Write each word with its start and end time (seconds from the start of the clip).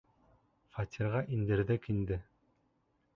Фатирға 0.77 1.21
индерҙек 1.37 1.85
инде. 1.95 2.17